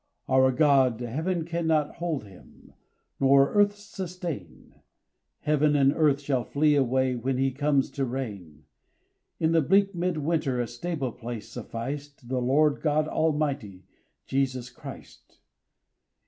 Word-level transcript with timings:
Our 0.27 0.51
God, 0.51 0.99
Heaven 0.99 1.45
cannot 1.45 1.97
hold 1.97 2.23
Him 2.23 2.73
Nor 3.19 3.53
earth 3.53 3.75
sustain; 3.75 4.73
Heaven 5.41 5.75
and 5.75 5.93
earth 5.93 6.19
shall 6.21 6.43
flee 6.43 6.73
away 6.73 7.15
When 7.15 7.37
He 7.37 7.51
comes 7.51 7.91
to 7.91 8.05
reign: 8.05 8.63
In 9.39 9.51
the 9.51 9.61
bleak 9.61 9.93
mid 9.93 10.17
winter 10.17 10.59
A 10.59 10.65
stable 10.65 11.11
place 11.11 11.49
sufficed 11.49 12.29
The 12.29 12.41
Lord 12.41 12.81
God 12.81 13.07
Almighty 13.07 13.83
Jesus 14.25 14.71
Christ. 14.71 15.37